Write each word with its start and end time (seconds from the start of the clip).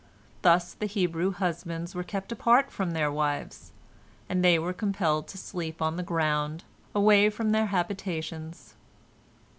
Thus 0.41 0.73
the 0.73 0.87
Hebrew 0.87 1.31
husbands 1.31 1.93
were 1.93 2.01
kept 2.01 2.31
apart 2.31 2.71
from 2.71 2.93
their 2.93 3.11
wives, 3.11 3.71
and 4.27 4.43
they 4.43 4.57
were 4.57 4.73
compelled 4.73 5.27
to 5.27 5.37
sleep 5.37 5.79
on 5.79 5.95
the 5.95 6.01
ground, 6.01 6.63
away 6.95 7.29
from 7.29 7.51
their 7.51 7.67
habitations. 7.67 8.73